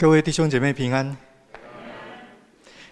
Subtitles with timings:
[0.00, 1.14] 各位弟兄姐妹平安。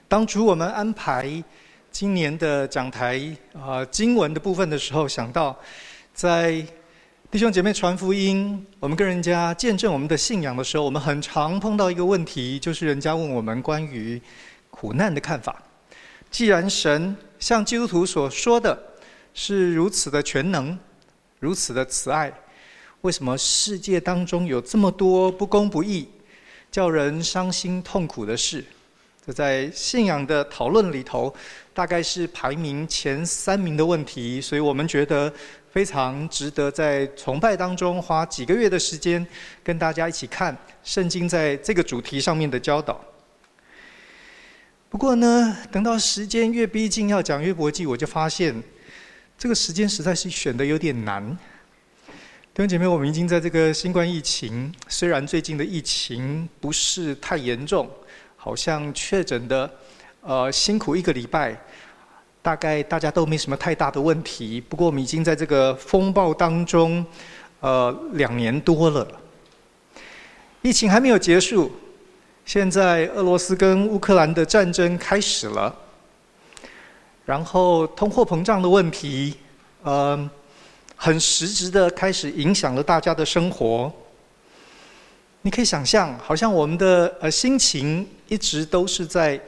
[0.07, 1.43] 当初我们安排
[1.91, 3.19] 今年的讲台
[3.55, 5.59] 啊经文的部分的时候，想到
[6.13, 6.63] 在
[7.31, 14.21] 弟兄姐妹传福音，我们跟人家见证我们的信仰的时候，我们很常碰到一个问题，就是人家问我们关于
[14.69, 15.63] 苦难的看法。
[16.31, 18.79] 既然神像基督徒所说的
[19.33, 20.79] 是如此的全能，
[21.41, 22.31] 如此的慈爱，
[23.01, 26.07] 为什么世界当中有这么多不公不义？
[26.71, 28.65] 叫人伤心痛苦的事，
[29.27, 31.35] 这在信仰的讨论里头，
[31.73, 34.41] 大概是排名前三名的问题。
[34.41, 35.33] 所以我们觉得
[35.73, 39.27] 非常值得在崇拜当中花几个月的时间，
[39.63, 43.01] 跟大家一起看圣经在这个主题上面的教导。
[44.91, 48.55] 不过呢，等到时间越逼近要讲约伯记，我就发现
[49.37, 51.37] 这个时间实在是选得有点难。
[52.59, 57.89] 弟兄姐妹，我们已经在这个新冠疫情，虽然最近的疫情不是太严重，
[58.35, 59.71] 好像确诊的，
[60.23, 61.57] 呃，辛苦一个礼拜，
[62.43, 64.61] 大概大家都没什么太大的问题。
[64.61, 67.07] 不过我们已经在这个风暴当中，
[67.61, 69.07] 呃，两年多了，
[70.61, 71.71] 疫情还没有结束，
[72.45, 75.73] 现在俄罗斯跟乌克兰的战争开始了，
[77.25, 79.37] 然后通货膨胀的问题，
[79.85, 80.31] 嗯、呃。
[81.01, 83.91] 很实质的开始影响了大家的生活。
[85.43, 89.41] 你可以想象，好像我们的呃心情一直都是在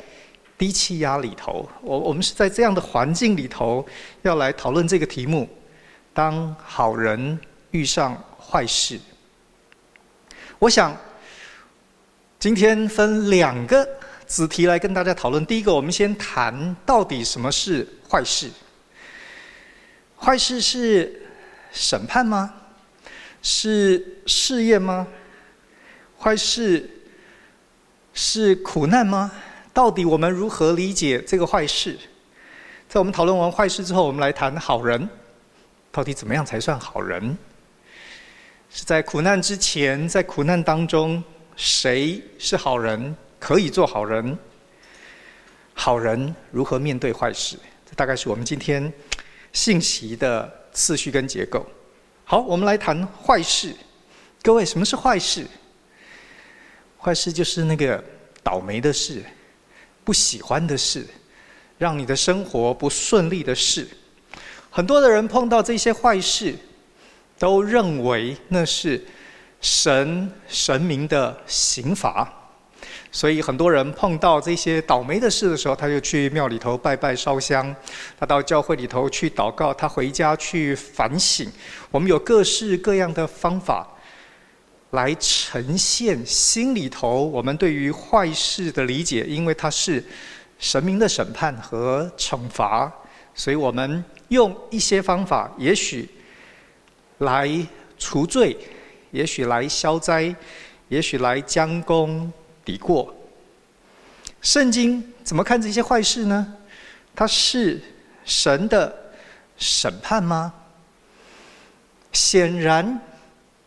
[0.56, 1.68] 低气压里头。
[1.82, 3.84] 我我们是在这样的环境里头，
[4.22, 5.48] 要来讨论这个题目：
[6.14, 7.36] 当好人
[7.72, 8.98] 遇上坏事。
[10.60, 10.96] 我想
[12.38, 13.86] 今天分两个
[14.24, 15.44] 子题来跟大家讨论。
[15.44, 18.48] 第一个，我们先谈到底什么是坏事。
[20.16, 21.26] 坏事是。
[21.72, 22.54] 审判吗？
[23.42, 25.06] 是试验吗？
[26.18, 26.90] 坏事
[28.12, 29.32] 是苦难吗？
[29.72, 31.98] 到底我们如何理解这个坏事？
[32.86, 35.08] 在我们讨论完坏事之后，我们来谈好人。
[35.90, 37.38] 到底怎么样才算好人？
[38.68, 41.24] 是在苦难之前，在苦难当中，
[41.56, 43.16] 谁是好人？
[43.38, 44.36] 可以做好人？
[45.72, 47.56] 好人如何面对坏事？
[47.88, 48.92] 这大概是我们今天
[49.54, 50.59] 信息的。
[50.72, 51.66] 次序跟结构，
[52.24, 53.74] 好，我们来谈坏事。
[54.42, 55.46] 各位，什么是坏事？
[56.98, 58.02] 坏事就是那个
[58.42, 59.22] 倒霉的事，
[60.04, 61.06] 不喜欢的事，
[61.78, 63.88] 让你的生活不顺利的事。
[64.70, 66.54] 很多的人碰到这些坏事，
[67.38, 69.04] 都认为那是
[69.60, 72.39] 神神明的刑罚。
[73.12, 77.74] 所以很多人碰到这些倒霉的事的时候，他就去庙里头拜拜烧香，
[78.18, 81.50] 他到教会里头去祷告，他回家去反省。
[81.90, 83.88] 我们有各式各样的方法
[84.90, 90.02] 来呈现心里头我们对于坏事的理解，因为它是
[90.60, 92.92] 神明的审判和惩罚，
[93.34, 96.08] 所以我们用一些方法，也许
[97.18, 97.50] 来
[97.98, 98.56] 除罪，
[99.10, 100.32] 也许来消灾，
[100.88, 102.32] 也许来将功。
[102.64, 103.14] 抵过，
[104.40, 106.54] 圣经怎么看这些坏事呢？
[107.14, 107.80] 它是
[108.24, 109.12] 神的
[109.56, 110.52] 审判吗？
[112.12, 113.00] 显然，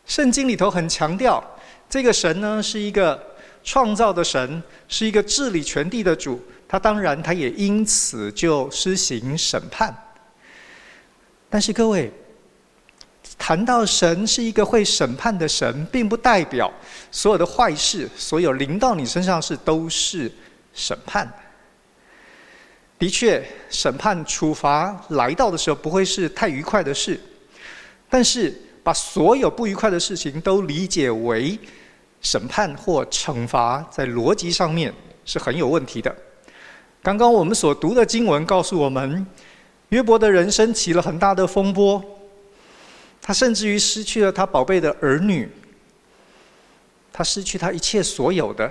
[0.05, 1.43] 圣经里头很强调，
[1.89, 3.21] 这个神呢是一个
[3.63, 6.41] 创造的神，是一个治理全地的主。
[6.67, 9.95] 他当然，他也因此就施行审判。
[11.49, 12.11] 但是各位。
[13.45, 16.71] 谈到神是一个会审判的神，并不代表
[17.11, 20.31] 所有的坏事、所有临到你身上是都是
[20.73, 21.29] 审判。
[22.97, 27.19] 的确，审判处罚来到的时候，不会是太愉快的事。
[28.09, 31.59] 但是，把所有不愉快的事情都理解为
[32.21, 34.93] 审判或惩罚，在逻辑上面
[35.25, 36.15] 是很有问题的。
[37.01, 39.27] 刚刚我们所读的经文告诉我们，
[39.89, 42.01] 约伯的人生起了很大的风波。
[43.25, 45.49] 他甚至于失去了他宝贝的儿女，
[47.13, 48.69] 他失去他一切所有的。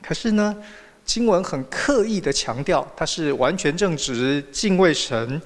[0.00, 0.56] 可是呢，
[1.04, 5.40] 经文很刻意的强调，他是完全正直、敬畏神、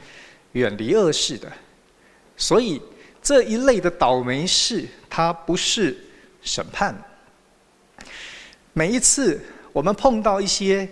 [0.52, 1.50] 远离恶事的。
[2.37, 2.81] 所以
[3.20, 5.96] 这一类的倒霉事，它不是
[6.40, 6.96] 审判。
[8.73, 9.40] 每一次
[9.73, 10.88] 我们碰到一些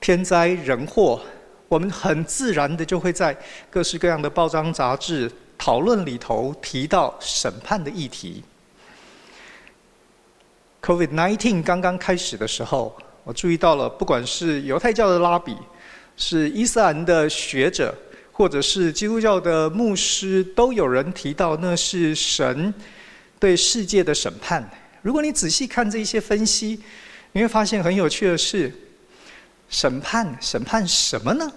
[0.00, 1.20] 天灾人祸，
[1.68, 3.36] 我们很自然的就会在
[3.68, 5.30] 各式各样的报章杂志。
[5.58, 8.42] 讨论里头提到审判的议题。
[10.80, 15.56] COVID-19 刚刚开始的时候，我注意到了，不管是犹太教的拉比，
[16.16, 17.92] 是伊斯兰的学者，
[18.32, 22.72] 或者是基督教的牧师，都有人提到那是神
[23.40, 24.66] 对世界的审判。
[25.02, 26.80] 如果你仔细看这一些分析，
[27.32, 28.72] 你会发现很有趣的是，
[29.68, 31.52] 审判审判什么呢？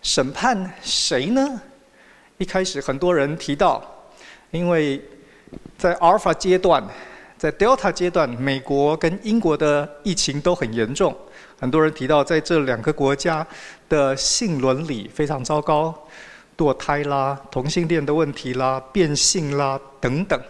[0.00, 1.60] 审判谁呢？
[2.38, 3.82] 一开始很多人提到，
[4.50, 5.00] 因为
[5.76, 6.82] 在阿尔法阶段，
[7.38, 11.16] 在 Delta 阶段，美国跟英国的疫情都很严重。
[11.60, 13.46] 很多人提到，在这两个国家
[13.88, 15.94] 的性伦理非常糟糕，
[16.56, 20.40] 堕胎啦、同性恋的问题啦、变性啦等等，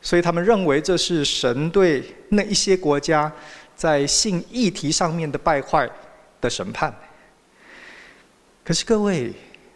[0.00, 3.30] 所以他们认为这是神对那一些国家
[3.74, 5.90] 在性议题上面的败坏
[6.40, 6.94] 的审判。
[8.64, 9.32] 可是各位，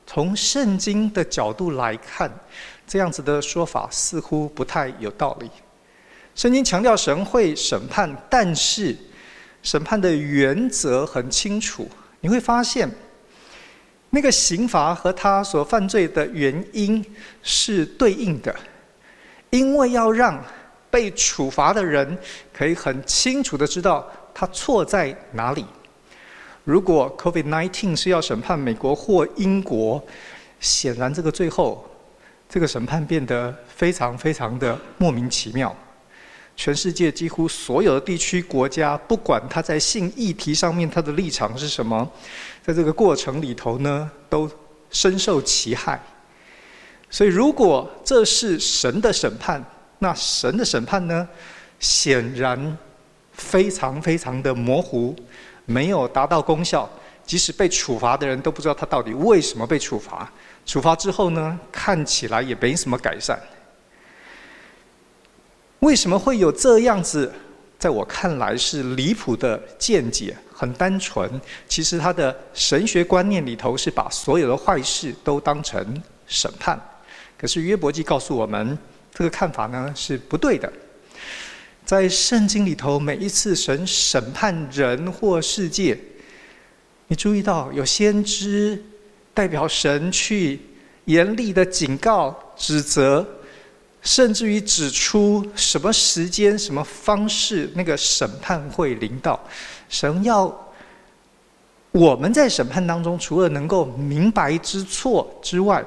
[0.06, 2.30] 从圣经的角度来看，
[2.86, 5.50] 这样子的说法似乎不太有道理。
[6.34, 8.96] 圣经强调神会审判，但是
[9.62, 11.88] 审判的原则很清楚。
[12.20, 12.88] 你会发现，
[14.10, 17.04] 那个刑罚和他所犯罪的原因
[17.42, 18.54] 是对应的，
[19.50, 20.42] 因为要让
[20.90, 22.16] 被处罚的人
[22.52, 25.64] 可以很清楚的知道他错在哪里。
[26.66, 30.02] 如果 COVID-19 是要审判美国或英国，
[30.58, 31.88] 显然这个最后，
[32.48, 35.72] 这个审判变得非常非常的莫名其妙。
[36.56, 42.10] 全世界几乎所有的地区国家，不管他在性议题上面他的立场是什么，
[42.60, 44.50] 在这个过程里头呢，都
[44.90, 46.02] 深受其害。
[47.08, 49.64] 所以，如果这是神的审判，
[50.00, 51.28] 那神的审判呢，
[51.78, 52.76] 显然
[53.30, 55.14] 非常非常的模糊。
[55.66, 56.88] 没有达到功效，
[57.26, 60.32] 即使被处罚的人都不知道他到底为什么被处罚。
[60.64, 63.38] 处罚之后呢，看起来也没什么改善。
[65.80, 67.30] 为什么会有这样子？
[67.78, 71.30] 在我看来是离谱的见解，很单纯。
[71.68, 76.80] 其实他的神学观念里头是把所有的坏事都当成审判。
[77.36, 78.76] 可是约伯记告诉我们，
[79.12, 80.72] 这个看法呢是不对的。
[81.86, 85.96] 在圣经里头，每一次神审判人或世界，
[87.06, 88.82] 你注意到有先知
[89.32, 90.60] 代表神去
[91.04, 93.24] 严厉的警告、指责，
[94.02, 99.38] 甚至于指出什么时间、什么方式那个审判会临到。
[99.88, 100.52] 神要
[101.92, 105.84] 我们在审判当中，除了能够明白知错之外，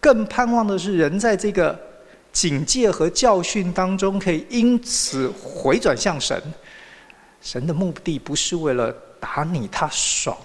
[0.00, 1.88] 更盼望的是人在这个。
[2.32, 6.40] 警戒和教训当中，可以因此回转向神。
[7.42, 10.36] 神的目的不是为了打你他爽，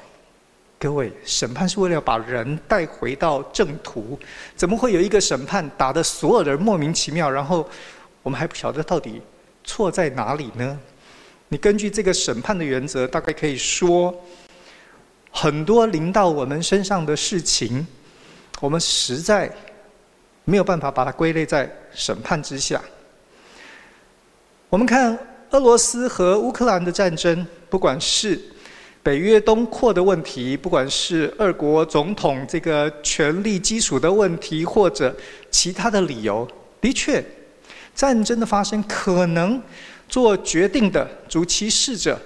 [0.79, 4.17] 各位，审判是为了把人带回到正途。
[4.55, 7.67] 怎么会有一个审判打得所有的人莫名其妙，然后
[8.23, 9.21] 我们还不晓得到底
[9.63, 10.79] 错在哪里呢？
[11.49, 14.15] 你根据这个审判的原则，大概可以说，
[15.29, 17.85] 很多临到我们身上的事情，
[18.59, 19.53] 我们实在。
[20.45, 22.81] 没有办法把它归类在审判之下。
[24.69, 25.17] 我们看
[25.51, 28.39] 俄罗斯和乌克兰的战争，不管是
[29.01, 35.15] 北约东扩的问题，不管是二国总统这个权力基础的问题，或者
[35.51, 36.47] 其他的理由，
[36.81, 37.23] 的确，
[37.93, 39.61] 战争的发生可能
[40.09, 42.19] 做决定的主其事者，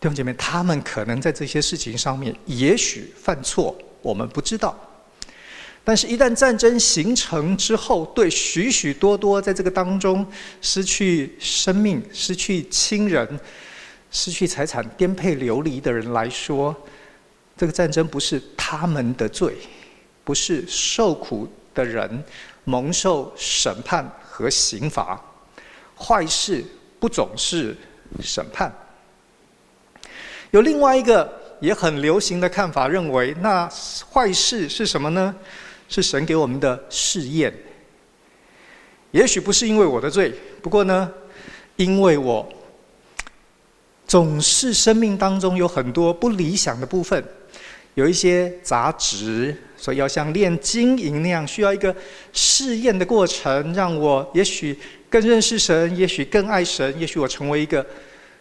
[0.00, 4.78] 弟兄姐妹，他们可能在这些事情上面也许犯错，我们不知道。
[5.88, 10.26] 但是，一旦战争形成之后，对许许多多在这个当中
[10.60, 13.38] 失去生命、失去亲人、
[14.10, 16.74] 失去财产、颠沛流离的人来说，
[17.56, 19.58] 这个战争不是他们的罪，
[20.24, 22.24] 不是受苦的人
[22.64, 25.24] 蒙受审判和刑罚。
[25.96, 26.64] 坏事
[26.98, 27.76] 不总是
[28.20, 28.74] 审判。
[30.50, 33.70] 有另外一个也很流行的看法，认为那
[34.10, 35.32] 坏事是什么呢？
[35.88, 37.54] 是神给我们的试验，
[39.12, 41.10] 也许不是因为我的罪，不过呢，
[41.76, 42.46] 因为我
[44.06, 47.24] 总是生命当中有很多不理想的部分，
[47.94, 51.94] 有一些杂质，所以要像炼金银那样，需要一个
[52.32, 54.76] 试验的过程，让我也许
[55.08, 57.86] 更认识神，也许更爱神，也许我成为一个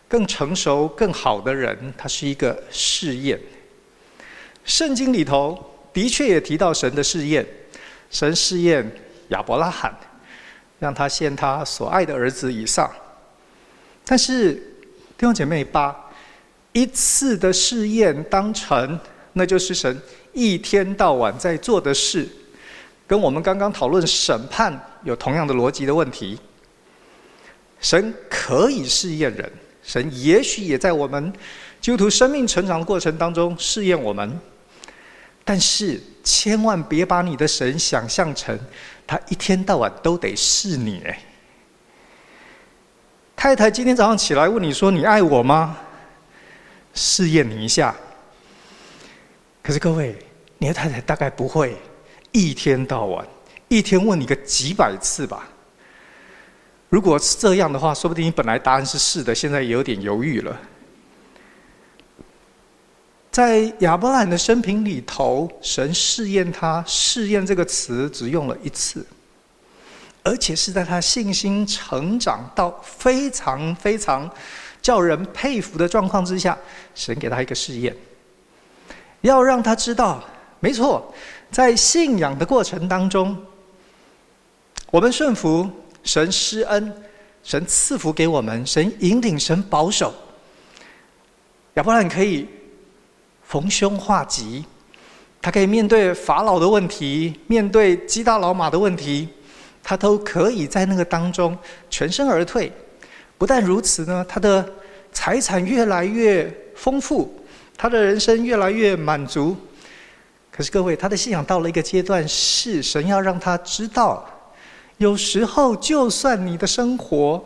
[0.08, 1.94] 更成熟、更好的人。
[1.96, 3.40] 它是一个试验。
[4.64, 5.72] 圣经里头。
[5.96, 7.46] 的确也提到神的试验，
[8.12, 8.86] 神试验
[9.30, 9.98] 亚伯拉罕，
[10.78, 12.92] 让他献他所爱的儿子以撒。
[14.04, 14.54] 但是
[15.18, 16.12] 弟兄姐妹，把
[16.74, 19.00] 一次的试验当成
[19.32, 19.98] 那就是神
[20.34, 22.28] 一天到晚在做的事，
[23.08, 26.38] 跟我们刚刚讨论审判有同样的逻辑的问题。
[27.80, 29.50] 神可以试验人，
[29.82, 31.32] 神也许也在我们
[31.80, 34.38] 基督徒生命成长的过程当中试验我们。
[35.46, 38.60] 但是千万别把你的神想象成
[39.06, 41.02] 他一天到晚都得试你！
[43.36, 45.78] 太太今天早上起来问你说：“你爱我吗？”
[46.96, 47.96] 试验你一下。
[49.62, 50.16] 可是各位，
[50.58, 51.78] 你的太太大概不会
[52.32, 53.24] 一天到晚，
[53.68, 55.48] 一天问你个几百次吧？
[56.90, 60.60] 如果是这样的话，说不定你本来答案是是的，现在也有点犹豫了。
[63.36, 69.06] 在亚伯拉罕的生平里头，神试验他，试验这个词只用了一次，
[70.24, 74.32] 而且是在他信心成长到非常非常
[74.82, 76.58] 叫人佩服的状况之下，
[76.94, 77.94] 神给他一个试验，
[79.20, 80.24] 要让他知道，
[80.62, 81.14] 没错，
[81.52, 83.38] 在信仰的过程当中，
[84.92, 85.70] 我们顺服
[86.06, 87.04] 神施恩，
[87.44, 90.16] 神赐福给我们，神引领，神保守，
[91.74, 92.48] 亚伯拉罕可以。
[93.48, 94.66] 逢凶化吉，
[95.42, 99.30] 他可以面对法老的问题，面对基大老马的问题，
[99.84, 101.58] 他都可以在那个当中
[101.90, 102.72] 全身而退。
[103.38, 104.68] 不但如此呢，他的
[105.12, 107.34] 财产越来越丰富，
[107.78, 109.56] 他的人生越来越满足。
[110.52, 114.26] 可是各位，他的信仰到了一个阶段，是神要让他知道，
[114.98, 117.44] 有时候就算你的生活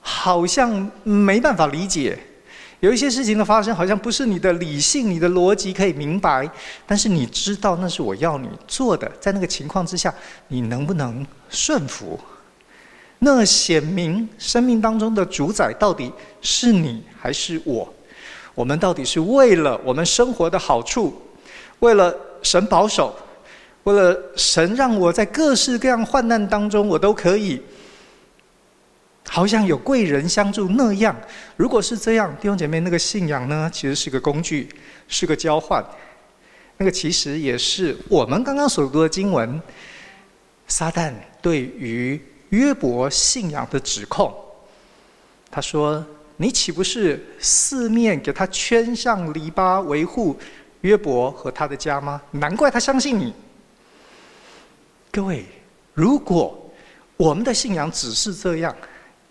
[0.00, 2.18] 好像没办法理解。
[2.82, 6.50] 有一些事情的发生，好像不是你的理性、你的逻辑可以明白，
[6.84, 9.08] 但是你知道那是我要你做的。
[9.20, 10.12] 在那个情况之下，
[10.48, 12.18] 你能不能顺服？
[13.20, 17.88] 那显明生命当中的主宰到底是你还是我？
[18.52, 21.16] 我们到底是为了我们生活的好处，
[21.78, 22.12] 为了
[22.42, 23.14] 神保守，
[23.84, 27.62] 为了神让我在各式各样患难当中，我都可以。
[29.34, 31.16] 好像有贵人相助那样，
[31.56, 34.68] 如果是这样，弟兄姐妹，那个信仰呢，其实是个工具，
[35.08, 35.82] 是个交换。
[36.76, 39.58] 那个其实也是我们刚刚所读的经文，
[40.68, 42.20] 撒旦对于
[42.50, 44.30] 约伯信仰的指控。
[45.50, 46.04] 他说
[46.36, 50.38] ：“你岂不是四面给他圈上篱笆，维护
[50.82, 52.20] 约伯和他的家吗？
[52.32, 53.32] 难怪他相信你。”
[55.10, 55.46] 各位，
[55.94, 56.70] 如果
[57.16, 58.76] 我们的信仰只是这样，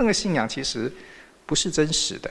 [0.01, 0.91] 那个信仰其实
[1.45, 2.29] 不是真实的，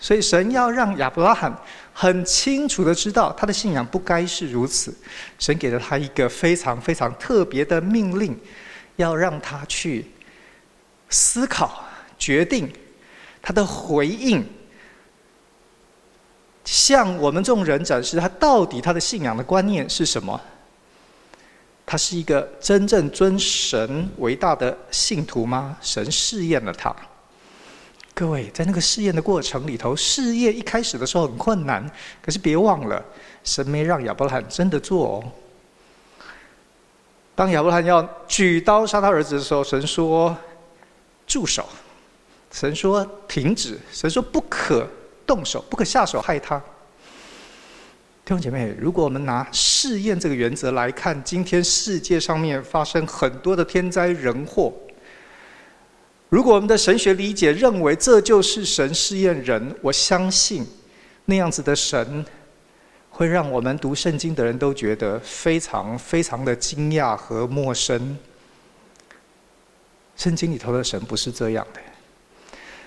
[0.00, 1.54] 所以神要让亚伯拉罕
[1.92, 4.94] 很清楚的知道，他的信仰不该是如此。
[5.38, 8.34] 神给了他一个非常非常特别的命令，
[8.96, 10.06] 要让他去
[11.10, 11.84] 思考、
[12.18, 12.72] 决定
[13.42, 14.42] 他的回应，
[16.64, 20.40] 向我们众人展示他到底他的信仰的观念是什么。
[21.86, 25.76] 他是一个真正尊神为大的信徒吗？
[25.80, 26.94] 神试验了他。
[28.14, 31.84] 各位，在那个试验的过程里头，试验一开始的时候很困难，
[32.22, 33.04] 可是别忘了，
[33.42, 35.24] 神没让亚伯拉罕真的做哦。
[37.34, 40.36] 当亚伯拉罕要举刀杀他儿子的时候，神说
[41.26, 41.68] ：“住手！”
[42.52, 44.86] 神说：“停止！”神说：“不可
[45.26, 46.56] 动手，不可下手害他。”
[48.24, 49.46] 弟兄姐妹，如果我们拿
[49.86, 54.72] 试验这个原则来看，今天世界上面发生很多的天灾人祸。
[56.30, 60.66] 如果我们的神学理解认为这就是神试验人，我相信
[61.26, 62.24] 那样子的神
[63.10, 68.16] 会让我们读圣经的人都觉得非常非常的惊讶和陌生。
[70.16, 71.80] 圣经里头的神不是这样的，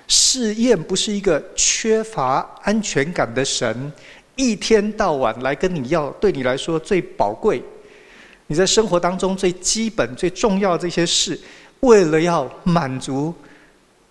[0.08, 3.94] 试验不是一个缺乏安全感的神。
[4.38, 7.62] 一天到晚来跟你要，对你来说最宝贵，
[8.48, 11.38] 你在生活当中最基本、最重要的这些事，
[11.82, 13.34] 为了要满足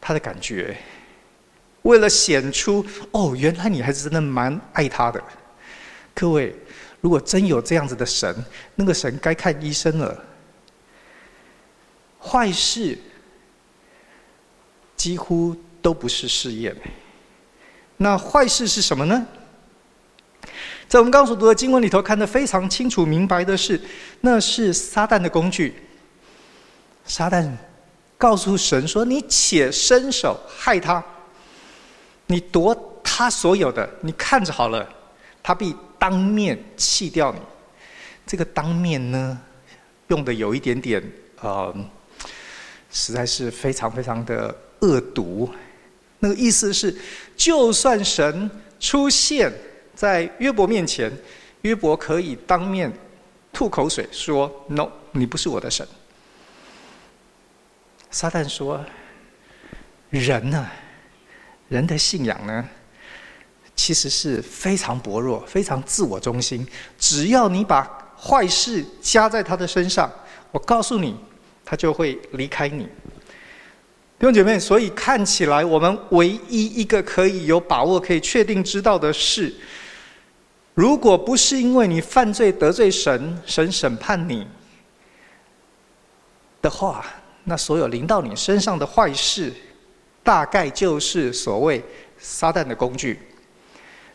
[0.01, 0.77] 他的感觉，
[1.83, 5.23] 为了显出哦，原来你还是真的蛮爱他的。
[6.13, 6.55] 各位，
[7.01, 8.35] 如果真有这样子的神，
[8.75, 10.25] 那个神该看医生了。
[12.19, 12.99] 坏事
[14.97, 16.75] 几乎都不是试验，
[17.99, 19.25] 那坏事是什么呢？
[20.89, 23.81] 在我们刚所读的经文里头，看得非常清楚明白的是，
[24.21, 25.75] 那是撒旦的工具。
[27.05, 27.51] 撒旦
[28.17, 31.05] 告诉神说：“你且伸手害他，
[32.27, 34.89] 你夺他所有的，你看着好了，
[35.43, 37.41] 他必当面弃掉你。”
[38.25, 39.37] 这个“当面”呢，
[40.07, 41.03] 用的有一点点
[41.41, 41.75] 呃，
[42.93, 45.51] 实在是非常非常的恶毒。
[46.21, 46.97] 那个意思是，
[47.37, 49.53] 就算神出现。
[49.97, 51.11] 在约伯面前，
[51.63, 52.93] 约伯可以当面
[53.53, 55.89] 吐口水说：“No，你不是我的神。”
[58.13, 58.85] 撒旦说
[60.11, 60.65] ：“人呢？
[61.69, 62.69] 人的信仰呢？
[63.75, 66.67] 其实是非常薄弱、非常自我中心。
[66.99, 67.85] 只要你把
[68.19, 70.11] 坏事加在他的身上，
[70.53, 71.17] 我告诉你，
[71.65, 72.85] 他就会离开你。
[74.19, 79.55] 弟兄姐妹，所以看起来我们唯一一个可以有把握、可以确定知道的是，
[80.77, 84.47] 如果不是因为你犯罪得罪神，神审判你
[86.61, 87.03] 的话，
[87.45, 89.51] 那所有临到你身上的坏事，
[90.23, 91.83] 大概就是所谓
[92.19, 93.19] 撒旦的工具。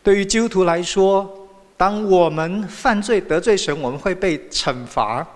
[0.04, 5.26] 对于基督徒来说，当我们犯罪得罪神，我们会被惩罚。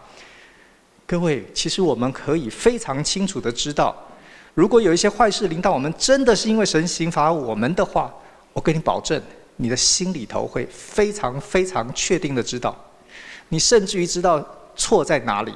[1.08, 3.96] 各位，其实我们可以非常清楚的知道。
[4.54, 8.14] 如果有一些坏事临到我们，真的是因为神刑罚我们的话，
[8.52, 9.20] 我跟你保证，
[9.56, 12.76] 你的心里头会非常非常确定的知道，
[13.48, 14.44] 你甚至于知道
[14.76, 15.54] 错在哪里，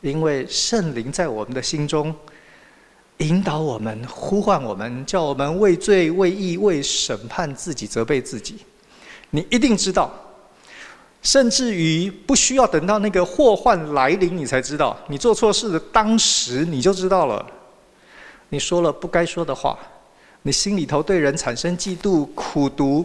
[0.00, 2.14] 因为圣灵在我们的心中
[3.18, 8.56] 引导我们、呼唤我们，叫我们为罪、为义、为审判自己、责备自己。
[9.30, 10.10] 你一定知道，
[11.22, 17.46] 甚至于不需要等到那个祸患来临，你才知道，你做错事的当时你就知道了。
[18.48, 19.78] 你说了不该说的话，
[20.42, 23.04] 你心里头对人产生嫉妒、苦毒，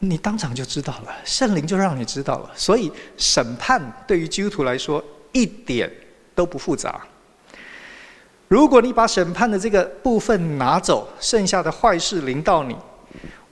[0.00, 2.50] 你当场就知道了，圣灵就让你知道了。
[2.54, 5.02] 所以审判对于基督徒来说
[5.32, 5.90] 一点
[6.34, 7.00] 都不复杂。
[8.48, 12.76] 如果你把审判的这个部分拿走，剩下的坏事临到你，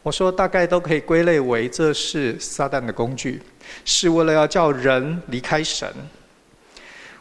[0.02, 3.40] 我说大概都可以归类为这是撒旦的工具，
[3.86, 5.90] 是为了要叫人离开神。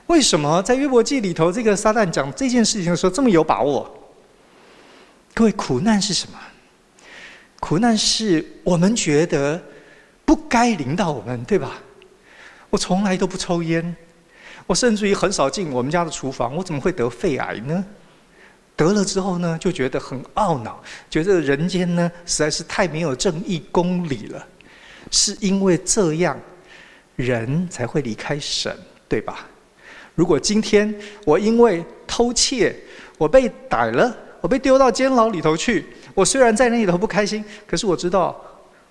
[0.08, 3.99] 为什么在约伯记里头，这个撒旦讲这件事情的时候这么有把握？
[5.40, 6.38] 各位，苦难是什么？
[7.62, 9.64] 苦难是我们觉得
[10.26, 11.82] 不该临到我们，对吧？
[12.70, 13.96] 我从来都不抽烟，
[14.68, 17.86] 我甚至于很少进我们家的厨房，我怎么会得肺癌呢？
[18.76, 24.46] 得了之后呢，就觉得很懊恼，觉得人间呢实在是太没有正义公理了。
[25.10, 26.38] 是因为这样，
[27.16, 28.78] 人才会离开神，
[29.08, 29.48] 对吧？
[30.16, 30.94] 如果今天
[31.24, 32.76] 我因为偷窃，
[33.18, 38.40] 我被逮了，我被丢到监牢里头去，我虽然在那里头不开心，可是我知道，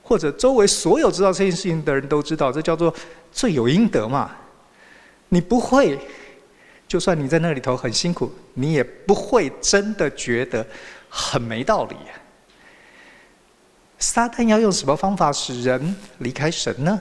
[0.02, 2.92] 或者周围所有知道这件事情的人都知道，这叫做
[3.32, 4.30] 罪有应得嘛。
[5.30, 5.98] 你不会，
[6.86, 10.66] 就算你在那里头很辛苦，你也不会真的觉得
[11.08, 11.96] 很没道理。
[13.98, 17.00] 撒旦要用什么方法使人离开神呢？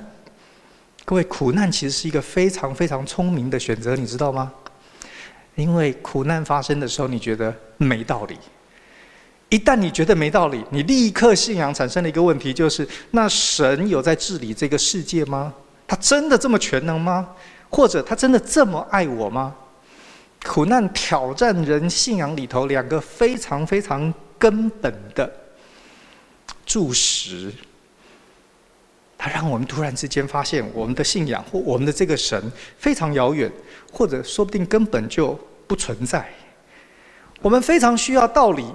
[1.05, 4.51] 各位，苦难其实是一个非常非常聪明的选择，你知道吗？
[5.57, 8.37] 因为苦难发生的时候，你觉得没道理。
[9.49, 15.51] 一旦你觉得没道理，你立刻信仰产生了一个问题，就是：那神有在治理这个世界吗？
[15.87, 17.27] 他真的这么全能吗？
[17.69, 19.55] 或者他真的这么爱我吗？
[20.45, 25.31] 苦难挑战人信仰里头两个非常非常根本的
[26.65, 27.51] 注释。
[29.37, 33.51] 它让我们突然之间发现，我们的信仰或我们的这个神非常遥远，
[33.91, 36.27] 或者说不定根本就不存在。
[37.43, 38.65] 我们非常需要道理，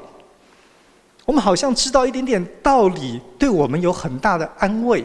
[1.25, 5.05] 我们好像知道一点点道理，对我们有很大的安慰。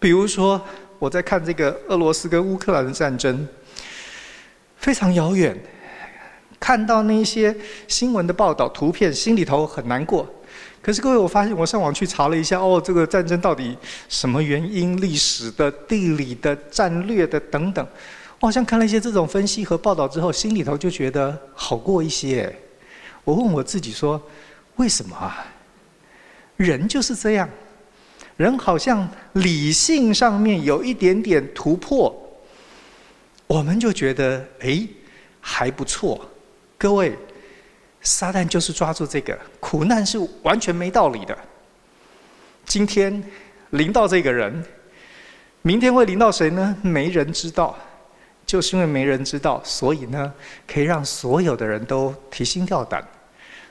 [0.00, 0.58] 比如说，
[0.98, 3.46] 我在看这个俄罗斯跟乌克兰的战争，
[4.78, 5.54] 非常遥远，
[6.58, 7.54] 看到那些
[7.86, 10.26] 新闻的报道、图片，心里头很难过。
[10.82, 15.00] 可是各位，我发现我上网去查了一下，哦，这个战争到底什么原因？
[15.00, 17.86] 历史的、地理的、战略的等等，
[18.40, 22.52] 我好像看了一些这种分析和报道之后，心里头就觉得好过一些。
[23.22, 24.20] 我问我自己说，
[24.74, 25.46] 为什么啊？
[26.56, 27.48] 人就是这样，
[28.36, 32.12] 人好像理性上面有一点点突破，
[33.46, 34.84] 我们就觉得哎
[35.40, 36.28] 还不错。
[36.76, 37.16] 各位。
[38.02, 41.36] 撒旦就是抓住这个苦难是完全没道理的。
[42.66, 43.22] 今天
[43.70, 44.64] 临到这个人，
[45.62, 46.76] 明天会临到谁呢？
[46.82, 47.76] 没人知道。
[48.44, 50.30] 就是因为没人知道，所以呢，
[50.66, 53.02] 可以让所有的人都提心吊胆，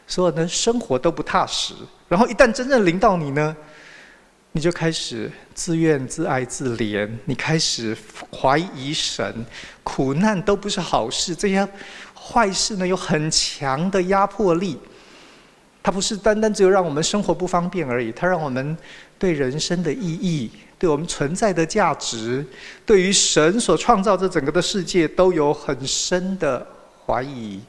[0.07, 1.73] 所有的生活都不踏实。
[2.07, 3.55] 然后一旦真正临到你呢，
[4.53, 7.95] 你就开始自怨自艾自怜，你开始
[8.33, 9.45] 怀疑神。
[9.83, 11.67] 苦难都不是好事，这些。
[12.23, 14.77] 坏事呢，有很强的压迫力，
[15.81, 18.77] 它不是单单只有让我们生活不方便而已，它让我们
[19.17, 22.45] 对人生的意义、对我们存在的价值、
[22.85, 26.65] 对于神所创造这整个的世界都有很深的
[27.05, 27.59] 怀疑。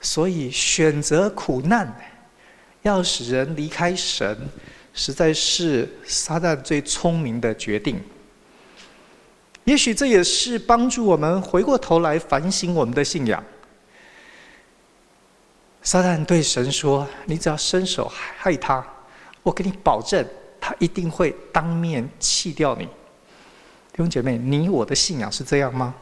[0.00, 1.92] 所以选择苦难，
[2.82, 4.38] 要使人离开神，
[4.94, 8.00] 实在是撒旦最聪明的决定。
[9.66, 13.42] 也许这也是帮助我们回过头来反省我们的信仰。
[15.82, 18.84] 撒旦对神说：“你只要伸手害他，
[19.42, 20.24] 我给你保证，
[20.60, 22.84] 他一定会当面弃掉你。”
[23.92, 25.94] 弟兄姐妹，你我的信仰是这样吗？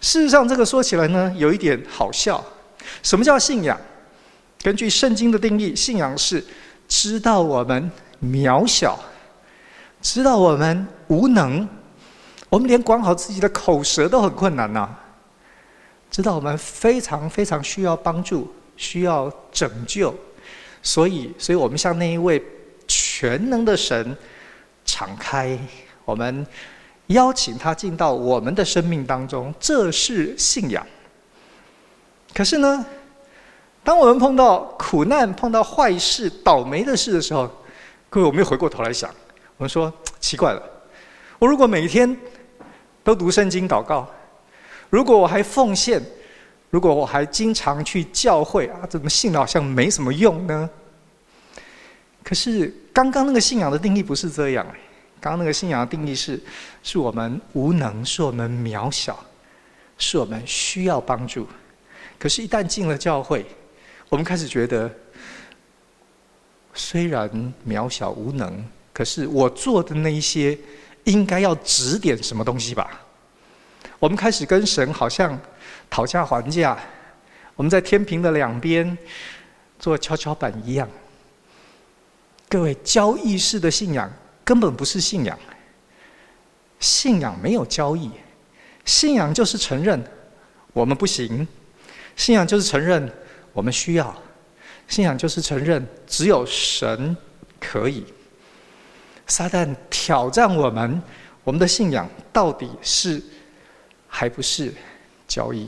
[0.00, 2.42] 事实上，这个说起来呢，有一点好笑。
[3.02, 3.78] 什么叫信仰？
[4.62, 6.42] 根据圣经的定义，信仰是
[6.88, 7.90] 知道我们
[8.22, 8.98] 渺小，
[10.00, 11.68] 知道我们无能，
[12.52, 14.86] 我们连管好自己的口舌都很困难呐。
[16.10, 20.14] 知道我们非常非常需要帮助，需要拯救，
[20.82, 22.44] 所以，所以我们向那一位
[22.86, 24.14] 全能的神
[24.84, 25.58] 敞开，
[26.04, 26.46] 我们
[27.06, 30.86] 邀请他进到我们的生命当中，这是信仰。
[32.34, 32.84] 可是呢，
[33.82, 37.50] 当我们碰到苦难、碰到坏事、倒霉的事的时候，
[38.10, 39.08] 各位，我们又回过头来想，
[39.56, 40.62] 我们说奇怪了，
[41.38, 42.14] 我如果每天
[43.04, 44.08] 都读圣经、祷告，
[44.90, 46.02] 如果我还奉献，
[46.70, 50.70] 如果我还经常去教会啊，怎么信的好像没什么用呢？
[52.22, 54.64] 可是刚刚那个信仰的定义不是这样，
[55.20, 56.40] 刚刚那个信仰的定义是：
[56.82, 59.18] 是我们无能，是我们渺小，
[59.98, 61.46] 是我们需要帮助。
[62.18, 63.44] 可是，一旦进了教会，
[64.08, 64.88] 我们开始觉得，
[66.72, 67.28] 虽然
[67.68, 70.56] 渺小无能，可是我做的那一些，
[71.04, 73.00] 应该要指点什么东西吧？
[73.98, 75.38] 我们开始跟神好像
[75.88, 76.78] 讨价还价，
[77.54, 78.96] 我们在天平的两边
[79.78, 80.88] 做跷跷板一样。
[82.48, 84.12] 各位，交易式的信仰
[84.44, 85.38] 根本不是信仰，
[86.80, 88.10] 信仰没有交易，
[88.84, 90.02] 信仰就是承认
[90.72, 91.46] 我们不行。
[92.14, 93.10] 信仰就是承认
[93.52, 94.14] 我们需要，
[94.86, 97.16] 信仰就是承认只有神
[97.58, 98.04] 可以。
[99.26, 101.02] 撒旦挑战我们，
[101.44, 103.22] 我们的信仰到底是
[104.08, 104.72] 还不是
[105.26, 105.66] 交易？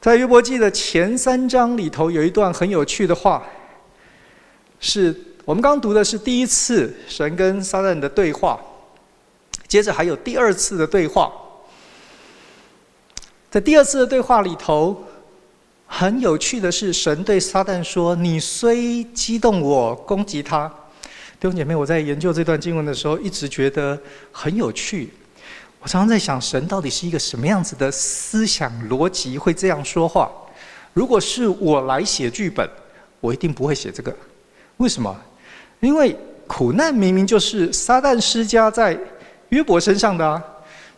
[0.00, 3.42] 在约伯记的前三章里头，有一段很有趣的话，
[4.78, 5.14] 是
[5.44, 8.60] 我们刚读的是第一次神跟撒旦的对话，
[9.66, 11.32] 接着还有第二次的对话。
[13.50, 15.04] 在第二次的对话里头，
[15.86, 20.70] 很有趣的是，神对撒旦说：“你虽激动我攻击他。”
[21.44, 24.00] 弟兄姐妹，我在研究这段经文的时候，一直觉得
[24.32, 25.10] 很有趣。
[25.78, 30.32] 我常常在想，神到底是一个什么样子的思想逻辑，会这样说话？
[30.94, 32.66] 如果是我来写剧本，
[33.20, 34.16] 我一定不会写这个。
[34.78, 35.14] 为什么？
[35.80, 38.98] 因为苦难明明就是撒旦施加在
[39.50, 40.42] 约伯身上的啊。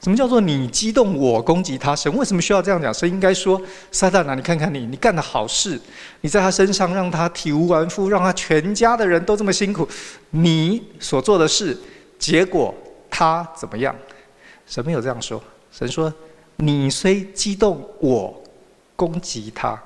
[0.03, 1.97] 什么叫做你激动我攻击他？
[1.97, 2.95] 神为什么需要这样讲？
[2.95, 5.81] 神应该说：“撒旦啊，你看看你，你干的好事，
[6.21, 9.89] 你在他身上让他体无完肤，让他全家的人都这么辛苦，
[10.31, 11.77] 你所做的事，
[12.21, 12.73] 结果
[13.11, 13.97] 他怎么样？”
[14.69, 15.43] 神没有这样说。
[15.73, 16.13] 神说
[16.57, 18.41] ：“你虽激动我
[18.95, 19.83] 攻击他，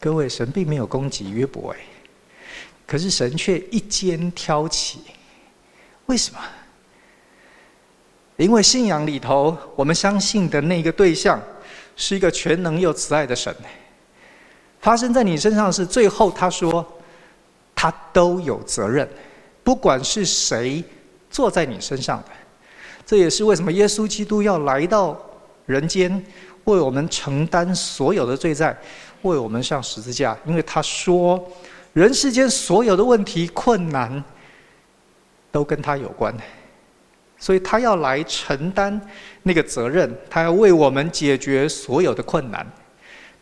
[0.00, 1.78] 各位，神并没有攻击约伯哎，
[2.86, 5.00] 可是神却一肩挑起，
[6.06, 6.40] 为什么？”
[8.36, 11.40] 因为信仰里头，我们相信的那个对象
[11.96, 13.54] 是一个全能又慈爱的神。
[14.80, 16.84] 发生在你身上是最后他说，
[17.74, 19.08] 他都有责任，
[19.62, 20.82] 不管是谁
[21.30, 22.28] 坐在你身上的。
[23.06, 25.16] 这也是为什么耶稣基督要来到
[25.66, 26.10] 人间，
[26.64, 28.76] 为我们承担所有的罪债，
[29.22, 30.36] 为我们上十字架。
[30.46, 31.40] 因为他说，
[31.92, 34.24] 人世间所有的问题困难，
[35.52, 36.34] 都跟他有关。
[37.42, 39.00] 所以他要来承担
[39.42, 42.64] 那个责任，他要为我们解决所有的困难。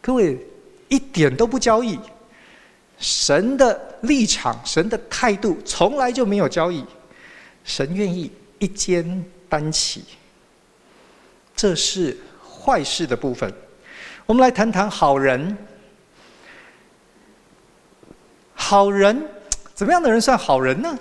[0.01, 0.39] 各位
[0.89, 2.01] 一点都不交易，
[2.97, 6.83] 神的立场、神的态度从来就没有交易，
[7.63, 10.03] 神愿意一肩担起。
[11.55, 13.53] 这是坏事的部分。
[14.25, 15.55] 我们来谈谈好人。
[18.55, 19.29] 好人，
[19.75, 20.99] 怎么样的人算好人呢？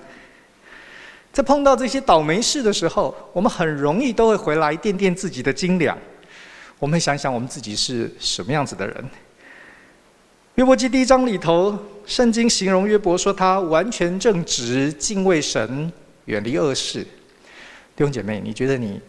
[1.40, 5.98] 在碰到这些倒霉事的时候，我们很容易都会回来掂掂自己的斤两，
[6.80, 9.10] 我们想想我们自己是什么样子的人。
[10.56, 15.90] 约伯记第一章里头，圣经形容约伯说他完全正直，敬畏神，
[16.26, 17.04] 远离恶事。
[17.96, 19.00] 弟兄姐妹，你觉得你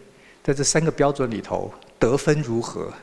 [0.41, 2.93] 在这三个标准里头得分如何？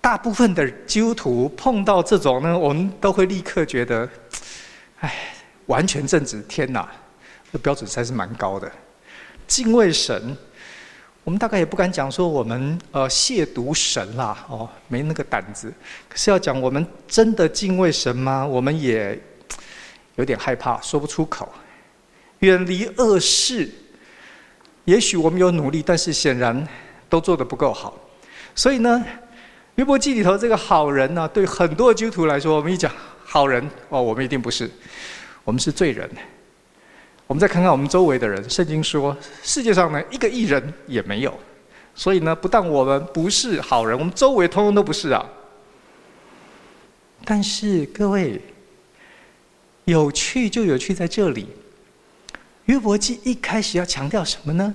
[0.00, 4.08] 大部分的基督徒碰到这种呢，我们都会立刻觉得。
[5.04, 5.12] 哎，
[5.66, 6.40] 完全正直！
[6.48, 6.88] 天哪，
[7.52, 8.72] 这标准才是蛮高的。
[9.46, 10.34] 敬畏神，
[11.24, 15.70] 我们大概也不敢讲说我们呃亵渎神啦，哦，没那个胆子。
[16.08, 18.46] 可是要讲我们真的敬畏神吗？
[18.46, 19.20] 我们也
[20.14, 21.52] 有点害怕，说不出口。
[22.38, 23.70] 远离恶事，
[24.86, 26.66] 也许我们有努力，但是显然
[27.10, 27.94] 都做得不够好。
[28.54, 29.04] 所以呢，
[29.74, 32.90] 约伯记里头这个好人呢，对很多基督徒来说，我们一讲。
[33.34, 34.70] 好人哦，我们一定不是，
[35.42, 36.08] 我们是罪人。
[37.26, 41.36] 我们再看看我们周围的人，圣经说，世界上呢一个义人也没有，
[41.96, 45.28] 所以呢，不但我们不是好人，我们周围通通都不是啊。
[47.24, 48.40] 但是各位，
[49.86, 51.48] 有趣就有趣在这里。
[52.66, 54.72] 约伯记一开始要强调什么呢？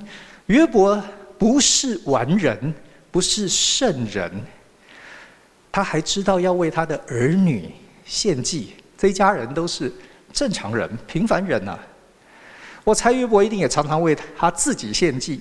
[0.48, 1.02] 约伯
[1.38, 2.74] 不是完人，
[3.10, 4.30] 不是圣人，
[5.72, 7.72] 他还知道要为他的儿女
[8.10, 8.74] 献祭。
[8.98, 9.90] 这一家人都是
[10.34, 11.80] 正常人、平凡人呐、啊。
[12.84, 15.40] 我猜约伯一定也常常为他自己献祭。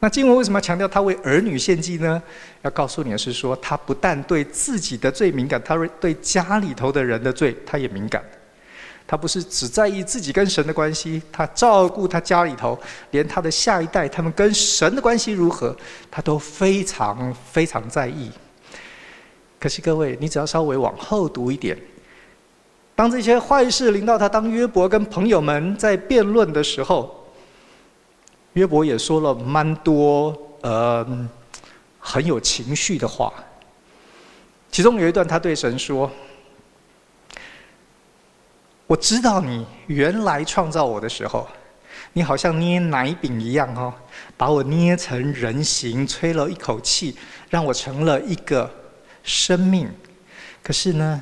[0.00, 2.20] 那经文为什么要强调他为儿女献祭呢？
[2.62, 8.20] 要告诉你的是说，他不但对自己的罪敏感，他对家里头的人的罪他也敏感。
[9.06, 12.76] 他不是只在意自己跟神的关系，他照顾他家里头，
[13.12, 15.76] 连他的下一代，他们跟神的关系如何，
[16.10, 18.30] 他都非常非常在意。
[19.60, 21.78] 可是各位，你只要稍微往后读一点，
[23.02, 27.26] 当这些坏事临到他，当约伯跟朋友们在辩论的时候，
[28.52, 31.04] 约伯也说了蛮多呃
[31.98, 33.34] 很有情绪的话。
[34.70, 36.08] 其中有一段，他对神说。
[38.86, 41.48] 我知道你原来创造我的时候，
[42.12, 43.92] 你好像捏奶饼一样哦，
[44.36, 47.16] 把我捏成人形，吹了一口气，
[47.50, 48.72] 让我成了一个
[49.24, 49.90] 生命。
[50.62, 51.20] 可是呢，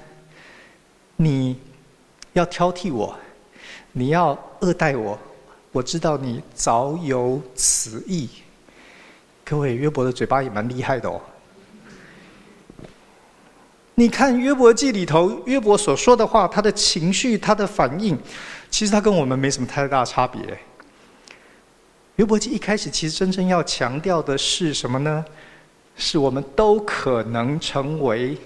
[1.17, 1.59] 你
[2.41, 3.15] 要挑剔我，
[3.93, 5.19] 你要恶待我，
[5.73, 8.29] 我知道你早有此意。
[9.45, 11.21] 各位，约伯的嘴巴也蛮厉害的哦。
[13.95, 18.19] 你看约伯记里头，约伯所说的话，他的情绪，他的反应，
[18.71, 20.59] 其实他跟我们没什么太大差别。
[22.17, 25.23] 约伯记一开始其实真正要强调的是什么呢？
[25.97, 28.39] 是我们都可能成为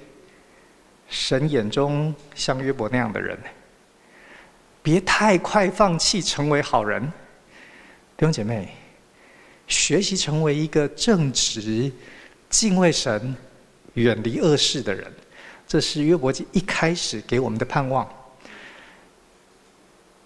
[1.08, 3.38] 神眼中像约伯那样的人，
[4.84, 7.02] 别太快放弃成为好人。
[8.18, 8.68] 弟兄姐妹，
[9.66, 11.90] 学习成为一个正直、
[12.50, 13.34] 敬畏神、
[13.94, 15.10] 远离恶事的人。
[15.66, 18.06] 这是约伯记一开始给我们的盼望。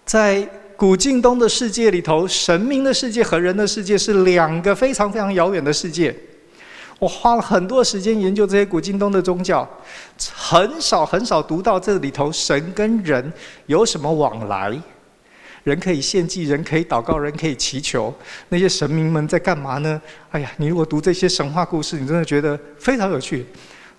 [0.05, 0.41] 在
[0.75, 6.13] 古近东的世界里头，神明的世界和人的世界是两个非常非常遥远的世界。
[6.99, 9.67] 我花了很多时间研究这些古今东的宗教，
[10.35, 13.33] 很少很少读到这里头神跟人
[13.65, 14.79] 有什么往来。
[15.63, 18.13] 人可以献祭，人可以祷告，人可以祈求。
[18.47, 20.01] 那些神明们在干嘛呢？
[20.31, 23.45] 哎呀，你如果读这些神话故事，你真的觉得非常有趣。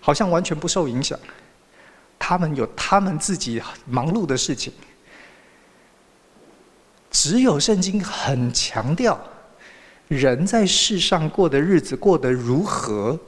[0.01, 1.19] 好像完全不受影响，
[2.19, 4.73] 他们有他们自己忙碌的事情。
[7.11, 9.21] 只有圣经很强调，
[10.17, 13.19] 人在世上过的日子过得如何，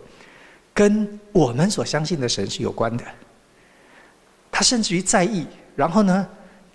[0.75, 3.05] 跟我们所相信的神是有关的。
[4.51, 6.29] 他甚至于在意，然后呢，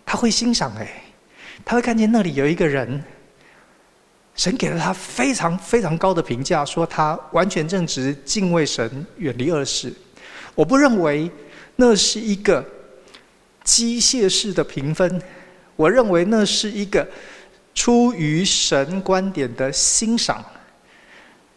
[0.06, 1.04] 他会欣赏哎，
[1.66, 3.04] 他会看见那里有一个人。
[4.36, 9.92] 神给了他非常非常高的评价，说他完全正直、敬畏神、远离恶事。
[10.54, 11.30] 我不认为
[11.76, 12.64] 那是一个
[13.64, 15.20] 机械式的评分，
[15.76, 17.08] 我认为那是一个
[17.78, 20.44] 出于神观点的欣赏。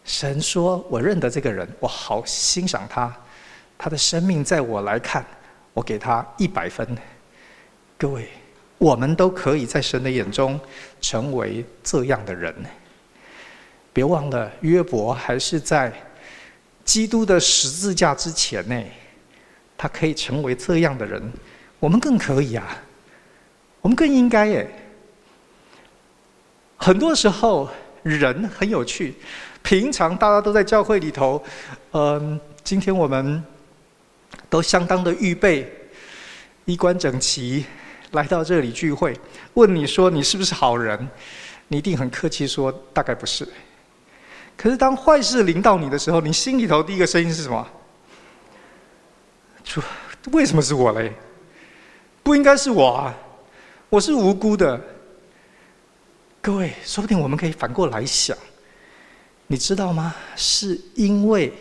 [0.05, 3.11] 神说：“我认得这个人，我好欣赏他，
[3.75, 5.25] 他的生命在我来看，
[5.73, 6.87] 我给他一百分。”
[7.97, 8.29] 各位。
[8.77, 10.59] 我们都可以在神的眼中
[10.99, 12.51] 成为这样的人。
[13.93, 15.93] 别忘了，约伯还是在
[16.83, 18.83] 基督的十字架之前呢，
[19.77, 21.21] 他可以成为这样的人。
[21.79, 22.75] 我们更可以啊，
[23.81, 24.67] 我们更应该耶。
[26.83, 27.69] 很多时候
[28.01, 29.13] 人很有趣，
[29.61, 31.41] 平常大家都在教会里头，
[31.91, 33.43] 嗯，今天我们
[34.49, 35.71] 都相当的预备，
[36.65, 37.63] 衣冠整齐。
[38.13, 39.15] 来到这里聚会，
[39.53, 41.07] 问你说你是不是好人？
[41.67, 43.47] 你一定很客气说大概不是。
[44.57, 47.65] 可是当坏事临到你的时候，你心里头第一个声音是什么？
[49.63, 49.83] 说
[50.31, 51.13] 为什么是我嘞？
[52.23, 53.15] 不应该是我啊！
[53.87, 54.81] 我是无辜的。
[56.41, 58.35] 各位，说不定我们可以反过来想，
[59.45, 60.15] 你知道吗？
[60.35, 61.53] 是因为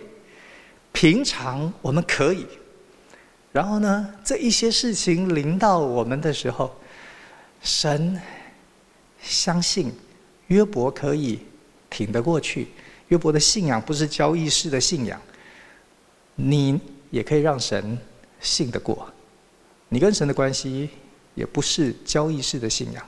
[0.90, 2.46] 平常我们可以。
[3.52, 6.74] 然后呢，这一些事情临到我们的时候，
[7.60, 8.18] 神
[9.20, 9.92] 相信
[10.46, 11.40] 约伯可以
[11.90, 12.68] 挺得过去。
[13.08, 15.20] 约伯的信仰不是交易式的信仰，
[16.36, 17.98] 你也可以让神
[18.40, 19.12] 信得过。
[19.90, 20.88] 你跟神的关系
[21.34, 23.04] 也不是交易式的信仰，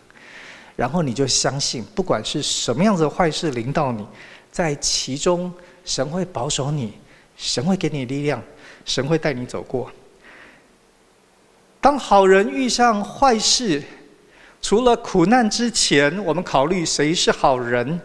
[0.76, 4.06] 然后你就相信，不管是什么样子的坏事临到你，
[4.50, 5.52] 在其中
[5.84, 6.94] 神会保守你，
[7.36, 8.42] 神会给你力量，
[8.84, 9.90] 神会带你走过。
[11.80, 13.82] 当好人遇上坏事，
[14.60, 18.00] 除了苦难之前，我们考虑谁是好人，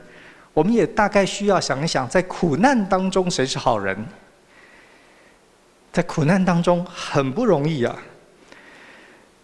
[0.53, 4.06] 我们也大概需要想一想，在苦难当中谁是好人。
[5.93, 7.95] 在苦难当中很不容易啊。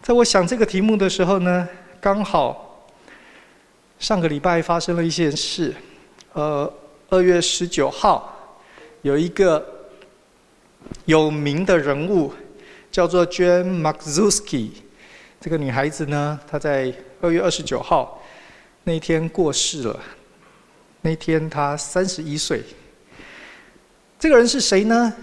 [0.01, 1.67] 在我想这个题目的时候呢，
[2.01, 2.72] 刚好
[4.03, 5.73] 上个礼拜发生了一件事。
[6.33, 6.69] 呃，
[7.07, 8.59] 二月十九号，
[9.01, 9.65] 有一个
[11.05, 12.33] 有名的人物
[12.91, 14.71] 叫做 Jane m a k z u s k i。
[15.39, 18.21] 这个女孩子呢，她在二月二十九号
[18.83, 19.97] 那天过世了。
[20.99, 22.61] 那天她三十一岁。
[24.19, 25.13] 这个人是谁呢？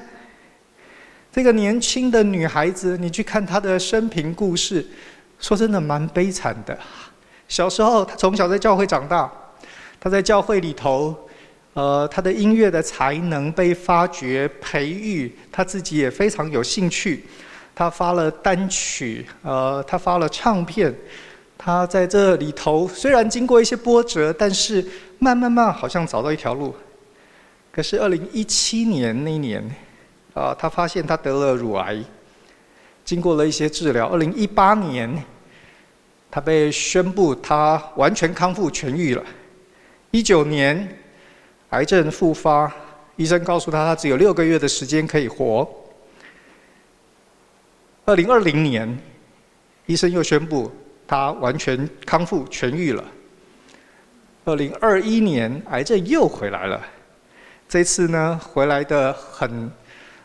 [1.30, 4.86] 这个年轻的女孩子，你去看她的生平故事，
[5.38, 6.78] 说真的蛮悲惨的。
[7.50, 9.30] 小时候，他从小在教会长大。
[9.98, 11.14] 他在教会里头，
[11.74, 17.26] 呃，他的音乐的才能被发掘、培育，他自己也非常有兴趣。
[17.74, 20.94] 他发了单曲，呃，他发了唱片。
[21.58, 24.82] 他在这里头虽然经过一些波折，但是
[25.18, 26.74] 慢慢慢好像找到一条路。
[27.72, 29.60] 可是二零一七年那一年，
[30.32, 32.02] 啊、呃，他发现他得了乳癌，
[33.04, 34.06] 经过了一些治疗。
[34.06, 35.22] 二零一八年，
[36.30, 39.24] 他被宣布他完全康复痊愈了。
[40.12, 40.96] 一九年，
[41.70, 42.72] 癌症复发，
[43.16, 45.68] 医生告诉他，他只有六个月的时间可以活。
[48.04, 48.98] 二零二零年，
[49.86, 50.70] 医生又宣布
[51.06, 53.04] 他完全康复痊愈了。
[54.44, 56.80] 二零二一年，癌症又回来了，
[57.68, 59.70] 这次呢，回来的很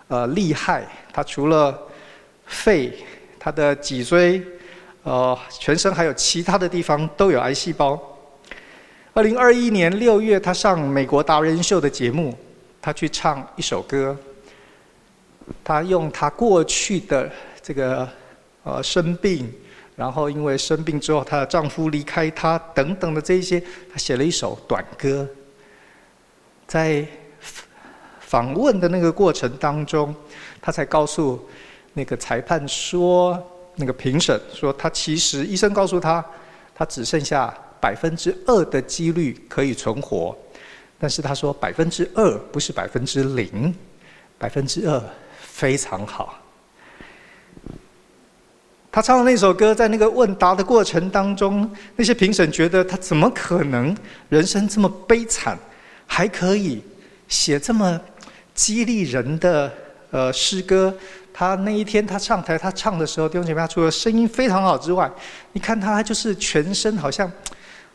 [0.08, 1.78] 呃厉害，他除了
[2.46, 2.94] 肺、
[3.38, 4.44] 他的脊椎、
[5.06, 7.98] 呃全身还有其他的地方都有癌细胞。
[9.14, 12.38] 二零二一年六月，他上美国达人秀的节目，
[12.82, 14.18] 他去唱一首歌。
[15.64, 18.10] 他用他过去的这个
[18.64, 19.48] 呃生病，
[19.96, 25.28] 然后因为生病之后，她的丈夫离开她等等的这一些，他写了一首短歌。
[26.66, 27.06] 在
[28.20, 30.14] 访问的那个过程当中，
[30.60, 31.48] 他才告诉
[31.94, 33.42] 那个裁判说，
[33.76, 36.24] 那个评审说，他其实医生告诉他，
[36.74, 37.56] 他只剩下。
[37.78, 40.36] 百分之二的几率可以存活，
[40.98, 43.72] 但是他说百分之二不是百分之零，
[44.40, 45.04] 百分之二
[45.40, 46.42] 非常好。
[48.92, 53.96] 他唱的那首歌，在那个问答的过程当中，那些评审觉得他怎么可能
[54.30, 55.56] 人生这么悲惨，
[56.08, 56.82] 还可以
[57.28, 58.02] 写这么
[58.56, 59.72] 激励人的
[60.10, 60.92] 呃诗歌。
[61.38, 65.12] 他那一天他上台他唱的时候，弟兄姐妹，他除了声音非常好之外，
[65.52, 67.30] 你看他就是全身好像。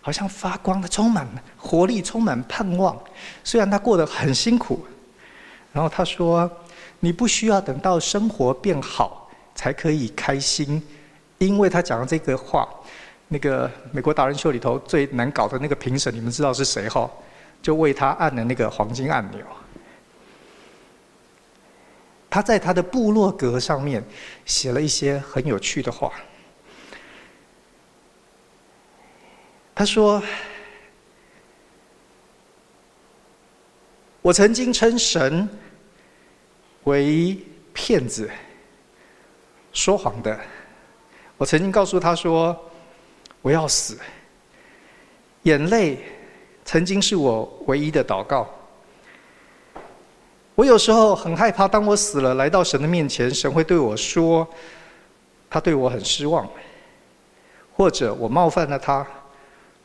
[0.03, 2.98] 好像发光的，充满活力，充满盼望。
[3.44, 4.83] 虽然他过得很辛苦，
[5.74, 6.50] 然后他说
[7.00, 10.83] ：“你不需要等到生活变好才可以开心，
[11.37, 12.66] 因为他讲的这个话，
[13.29, 17.07] 那个美国达人秀里头最难搞的那个评审，你们知道是谁哈？
[17.61, 19.40] 就为他按了那个黄金按钮。
[22.30, 24.02] 他在他的部落格上面
[24.46, 26.12] 写了一些很有趣的话。”
[29.74, 30.22] 他说
[34.22, 35.48] ：“我曾经称神
[36.84, 37.38] 为
[37.72, 38.30] 骗子、
[39.72, 40.38] 说谎的。
[41.38, 42.70] 我曾经告诉他说，
[43.40, 43.98] 我要死。
[45.44, 46.04] 眼泪
[46.66, 48.46] 曾经是我唯一的祷告。
[50.60, 54.46] 我有时候很害怕，当我死了来到神的面前，神会对我说，
[55.48, 56.46] 他对我很失望，
[57.74, 59.06] 或者我冒犯了他。”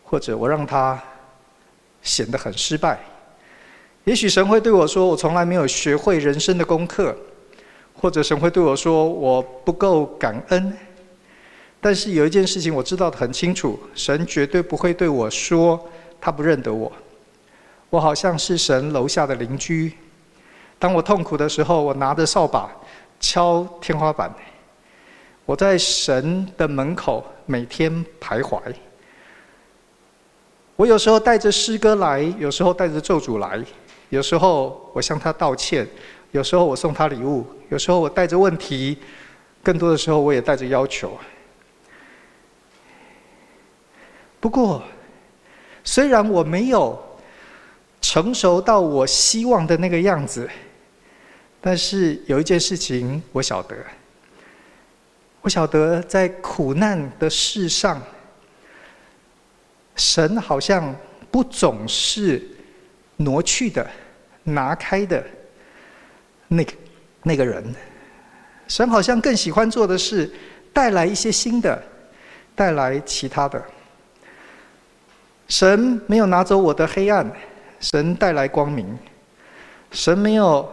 [0.04, 1.02] 或者我让他
[2.02, 3.00] 显得很失败，
[4.04, 7.16] 也许神会对我说：“我从来没有学会人生的功课。”
[7.96, 10.78] 或者神会对我说：“我不够感恩。”
[11.80, 15.82] 但是有一件事情我知道得很清楚：神绝对不会对我说
[16.20, 16.92] 他不认得我。
[17.90, 19.94] 我好像是神楼下的邻居。
[20.78, 22.70] 当我痛苦的时候，我拿着扫把
[23.20, 24.34] 敲天花板。
[25.46, 28.60] 我在神的门口每天徘徊。
[30.76, 33.64] 我有时候带着诗歌来，有时候带着咒诅来，
[34.10, 35.88] 有时候我向他道歉，
[36.32, 38.98] 有时候我送他礼物，有时候我带着问题，
[39.64, 41.18] 更多的时候我也带着要求。
[44.40, 44.82] 不过，
[45.84, 47.00] 虽然我没有
[48.02, 50.50] 成熟到我希望的那个样子，
[51.68, 53.76] 但是有一件事情我晓得，
[55.42, 58.00] 我晓得在苦难的事上。
[59.96, 60.96] 神好像
[61.32, 62.40] 不总是
[63.16, 63.90] 挪去的、
[64.44, 65.26] 拿开的
[66.50, 66.72] 那个
[67.24, 67.74] 那个人，
[68.68, 70.32] 神好像更喜欢做的是
[70.72, 71.82] 带来一些新的，
[72.54, 73.60] 带来其他的。
[75.48, 77.28] 神没有拿走我的黑暗，
[77.80, 78.96] 神带来光明。
[79.90, 80.72] 神没有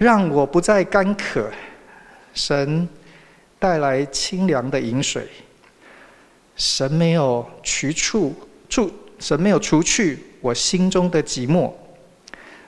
[0.00, 1.50] 让我不再干渴，
[2.32, 2.88] 神
[3.58, 5.28] 带来清凉的饮水。
[6.56, 8.34] 神没有除处
[8.66, 11.70] 处，神没有除去我心中的寂寞，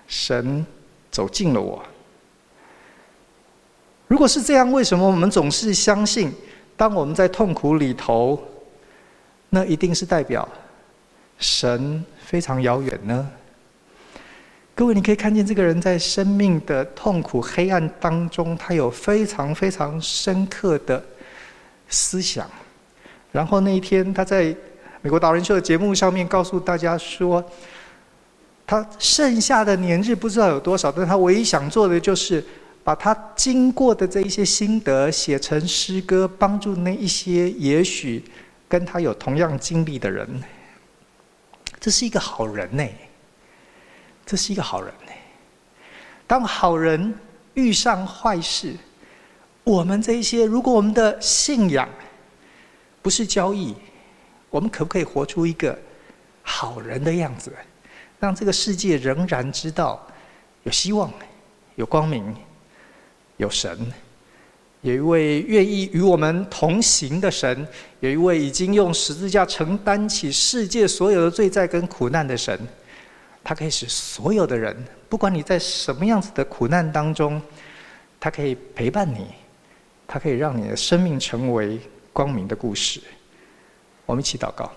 [0.06, 0.66] 神
[1.10, 1.82] 走近了我。
[4.08, 6.30] 如果是这样，为什么我们总是相信，
[6.76, 8.38] 当我们在痛苦里头，
[9.48, 10.46] 那一定是代表
[11.38, 13.30] 神非常遥远呢？
[14.82, 21.00] 各位，你可以看见这个人在生命的痛苦黑暗当中，他有非常非常深刻的
[21.88, 22.50] 思想。
[23.30, 24.52] 然后那一天，他在
[25.00, 27.40] 美国达人秀的节目上面告诉大家说，
[28.66, 32.44] 他剩下的年日不知道有多少，但他唯一想做的就是
[32.82, 38.24] 把他经过的这一些心得写成诗歌，帮助那一些也许
[38.68, 40.28] 跟他有同样经历的人。
[41.78, 42.84] 这是一个好人呢，
[44.32, 45.12] 这是一个好人呢。
[46.26, 47.14] 当好人
[47.52, 48.72] 遇上坏事，
[49.62, 51.86] 我们这一些，如果我们的信仰，
[53.02, 53.74] 不是交易，
[54.48, 55.78] 我们可不可以活出一个
[56.42, 57.52] 好人的样子，
[58.18, 60.02] 让这个世界仍然知道
[60.62, 61.12] 有希望、
[61.74, 62.34] 有光明、
[63.36, 63.78] 有神，
[64.80, 67.68] 有一位愿意与我们同行的神，
[68.00, 72.58] 有一位已经用十字架承担起世界所有的罪债跟苦难的神，
[73.44, 74.76] 他可以使所有的人，
[75.08, 77.40] 不管你在什么样子的苦难当中，
[78.18, 79.28] 他可以陪伴你，
[80.06, 81.80] 他可以让你的生命成为。
[82.14, 83.00] 光明的故事，
[84.04, 84.70] 我们一起祷告。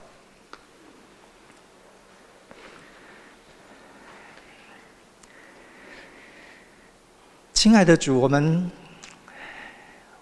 [7.53, 8.71] 亲爱的主，我们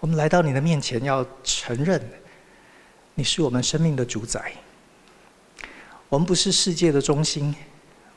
[0.00, 2.04] 我们来到你的面前，要承认
[3.14, 4.52] 你是我们生命的主宰。
[6.08, 7.54] 我们不是世界的中心，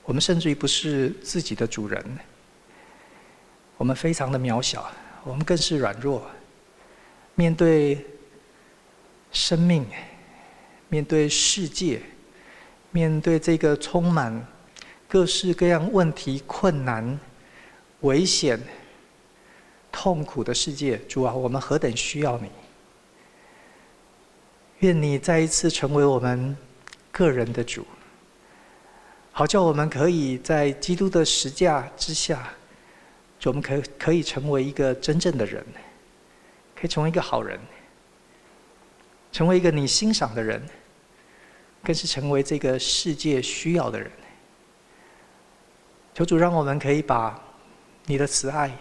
[0.08, 2.04] 我们甚至于不是自己的主人。
[3.78, 4.90] 我们非常的渺小，
[5.24, 6.26] 我们更是软弱，
[7.36, 8.04] 面对。
[9.30, 9.86] 生命，
[10.88, 12.02] 面对世界，
[12.92, 14.48] 面对这个充满
[15.06, 17.20] 各式各样问题、困难、
[18.02, 18.58] 危险、
[19.92, 22.50] 痛苦的世界，主啊，我们何等需要你！
[24.80, 26.56] 愿你再一次成为我们
[27.12, 27.86] 个人的主，
[29.38, 32.52] 好叫我们可以在基督的十架之下，
[33.44, 35.64] 我们可可以成为一个真正的人，
[36.76, 37.60] 可以成为一个好人。
[39.32, 40.60] 成为一个你欣赏的人，
[41.84, 44.10] 更是成为这个世界需要的人。
[46.16, 47.40] 求主让我们可以把
[48.08, 48.76] 你的慈爱，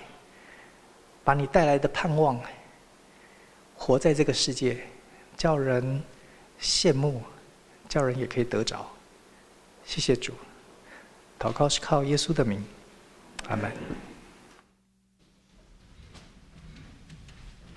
[1.22, 2.40] 把你带来的盼望，
[3.76, 4.78] 活在这个世界，
[5.36, 6.02] 叫人
[6.58, 7.22] 羡慕，
[7.90, 8.90] 叫人也可以得着。
[9.84, 10.32] 谢谢主，
[11.38, 12.64] 祷告是靠耶稣的名，
[13.48, 13.70] 阿门。